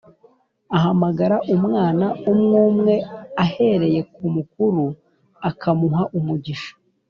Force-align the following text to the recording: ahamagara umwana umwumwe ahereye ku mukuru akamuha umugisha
ahamagara 0.77 1.35
umwana 1.55 2.05
umwumwe 2.31 2.93
ahereye 3.43 3.99
ku 4.13 4.23
mukuru 4.35 4.83
akamuha 5.49 6.03
umugisha 6.17 6.71